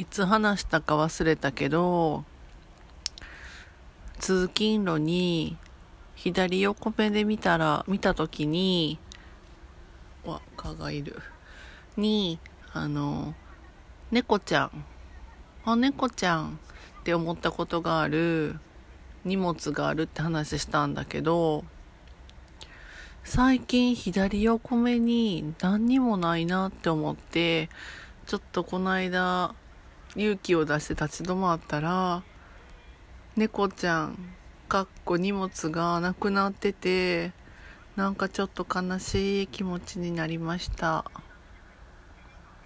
[0.00, 2.24] いつ話したか忘れたけど、
[4.18, 5.58] 通勤路に
[6.14, 8.98] 左横目で見たら、見たときに、
[10.24, 11.20] わ、蚊がいる。
[11.98, 12.38] に、
[12.72, 13.34] あの、
[14.10, 14.84] 猫ちゃん、
[15.66, 16.58] あ、猫ちゃん
[17.00, 18.58] って思ったことがある
[19.26, 21.62] 荷物があるって話したんだけど、
[23.22, 27.68] 最近左横目に何にもないなって思って、
[28.26, 29.54] ちょっとこの間
[30.16, 32.22] 勇気を出して立ち止まったら、
[33.36, 34.18] 猫ちゃん、
[34.68, 37.32] かっこ荷物がなくなってて、
[37.96, 41.04] なんかちょっと悲しい気持ちになりました。